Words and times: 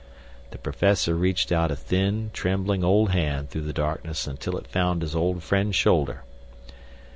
The 0.49 0.57
professor 0.57 1.13
reached 1.13 1.51
out 1.51 1.69
a 1.69 1.75
thin, 1.75 2.31
trembling 2.33 2.83
old 2.83 3.11
hand 3.11 3.51
through 3.51 3.61
the 3.61 3.71
darkness 3.71 4.25
until 4.25 4.57
it 4.57 4.65
found 4.65 5.03
his 5.03 5.15
old 5.15 5.43
friend's 5.43 5.75
shoulder. 5.75 6.23